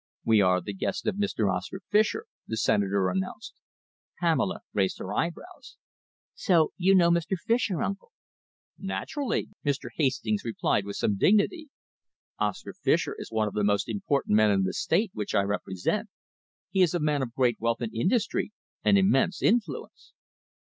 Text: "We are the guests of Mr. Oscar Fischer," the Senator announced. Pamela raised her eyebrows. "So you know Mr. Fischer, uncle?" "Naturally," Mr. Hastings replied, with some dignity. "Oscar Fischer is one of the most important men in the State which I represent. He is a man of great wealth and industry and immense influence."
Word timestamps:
"We 0.25 0.41
are 0.41 0.61
the 0.61 0.73
guests 0.73 1.05
of 1.05 1.13
Mr. 1.17 1.53
Oscar 1.55 1.79
Fischer," 1.91 2.25
the 2.47 2.57
Senator 2.57 3.07
announced. 3.11 3.53
Pamela 4.19 4.61
raised 4.73 4.97
her 4.97 5.13
eyebrows. 5.13 5.77
"So 6.33 6.73
you 6.75 6.95
know 6.95 7.11
Mr. 7.11 7.37
Fischer, 7.37 7.83
uncle?" 7.83 8.11
"Naturally," 8.79 9.49
Mr. 9.63 9.89
Hastings 9.95 10.43
replied, 10.43 10.85
with 10.85 10.95
some 10.95 11.17
dignity. 11.17 11.69
"Oscar 12.39 12.73
Fischer 12.73 13.15
is 13.19 13.31
one 13.31 13.47
of 13.47 13.53
the 13.53 13.63
most 13.63 13.87
important 13.87 14.35
men 14.37 14.49
in 14.49 14.63
the 14.63 14.73
State 14.73 15.11
which 15.13 15.35
I 15.35 15.43
represent. 15.43 16.09
He 16.71 16.81
is 16.81 16.95
a 16.95 16.99
man 16.99 17.21
of 17.21 17.35
great 17.35 17.57
wealth 17.59 17.81
and 17.81 17.93
industry 17.93 18.51
and 18.83 18.97
immense 18.97 19.39
influence." 19.43 20.13